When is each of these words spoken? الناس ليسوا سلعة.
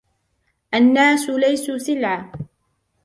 الناس 0.73 1.29
ليسوا 1.29 1.77
سلعة. 1.77 2.31